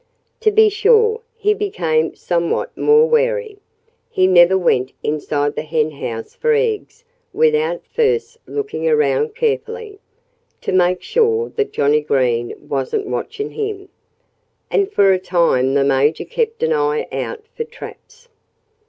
To 0.39 0.49
be 0.49 0.67
sure, 0.69 1.21
he 1.35 1.53
became 1.53 2.15
somewhat 2.15 2.75
more 2.75 3.05
wary. 3.05 3.59
He 4.09 4.25
never 4.25 4.57
went 4.57 4.93
inside 5.03 5.55
the 5.55 5.61
henhouse 5.61 6.33
for 6.33 6.53
eggs 6.53 7.03
without 7.33 7.83
first 7.85 8.39
looking 8.47 8.89
around 8.89 9.35
carefully, 9.35 9.99
to 10.61 10.71
make 10.71 11.03
sure 11.03 11.49
that 11.49 11.71
Johnnie 11.73 12.01
Green 12.01 12.55
wasn't 12.67 13.05
watching 13.05 13.51
him. 13.51 13.89
And 14.71 14.91
for 14.91 15.13
a 15.13 15.19
time 15.19 15.75
the 15.75 15.83
Major 15.83 16.25
kept 16.25 16.63
an 16.63 16.73
eye 16.73 17.07
out 17.11 17.43
for 17.55 17.63
traps. 17.63 18.27